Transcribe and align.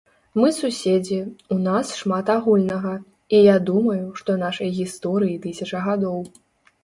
Мы 0.41 0.47
суседзі, 0.59 1.17
у 1.55 1.57
нас 1.65 1.89
шмат 1.99 2.31
агульнага, 2.35 2.93
і 3.39 3.41
я 3.53 3.57
думаю, 3.69 3.99
што 4.21 4.37
нашай 4.45 4.73
гісторыі 4.81 5.39
тысяча 5.47 5.77
гадоў. 5.89 6.19